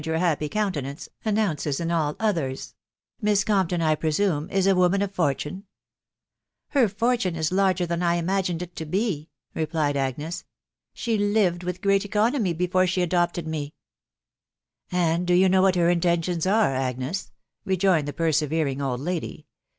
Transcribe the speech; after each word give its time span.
your 0.07 0.17
happy 0.17 0.49
countenance, 0.49 1.07
announces 1.25 1.79
in 1.79 1.91
all 1.91 2.15
others. 2.19 2.73
'.••Mbx 3.31 3.45
Compton, 3.45 3.83
I 3.83 3.93
presume, 3.93 4.49
is 4.49 4.65
a 4.65 4.73
woman 4.73 5.03
of 5.03 5.11
fortune 5.13 5.55
?■*•" 5.13 5.55
Her 6.69 6.89
fortune 6.89 7.35
is 7.35 7.51
larger 7.51 7.85
than 7.85 8.01
I 8.01 8.15
imagined 8.15 8.63
it 8.63 8.75
to 8.77 8.87
be," 8.87 9.29
vepfiet 9.55 9.95
Agnes." 9.95 10.43
She 11.01 11.19
lived 11.19 11.61
with 11.61 11.81
great 11.81 12.03
economy 12.03 12.51
before 12.53 12.87
she 12.87 13.03
adopts* 13.03 13.43
me."" 13.43 13.75
And 14.91 15.27
do 15.27 15.35
you 15.35 15.47
know 15.47 15.61
what 15.61 15.75
her 15.75 15.91
intentions 15.91 16.47
are, 16.47 16.73
Agnes?" 16.73 17.29
ad 17.71 17.79
joined 17.79 18.07
the 18.07 18.13
persevering 18.13 18.81
old 18.81 19.01
lady. 19.01 19.45